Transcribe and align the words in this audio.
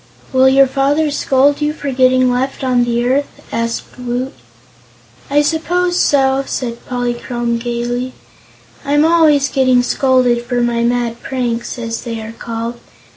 "Will 0.33 0.49
your 0.49 0.65
father 0.65 1.11
scold 1.11 1.61
you 1.61 1.73
for 1.73 1.91
getting 1.91 2.31
left 2.31 2.63
on 2.63 2.85
the 2.85 3.05
earth?" 3.07 3.43
asked 3.51 3.99
Woot. 3.99 4.33
"I 5.29 5.43
suppose 5.43 5.99
so," 5.99 6.41
said 6.47 6.83
Polychrome 6.87 7.59
gaily; 7.59 8.13
"I'm 8.83 9.05
always 9.05 9.47
getting 9.47 9.83
scolded 9.83 10.43
for 10.43 10.59
my 10.61 10.81
mad 10.81 11.21
pranks, 11.21 11.77
as 11.77 12.01
they 12.01 12.19
are 12.19 12.31
called. 12.33 12.79